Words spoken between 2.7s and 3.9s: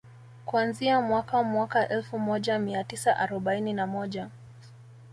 tisa arobaini na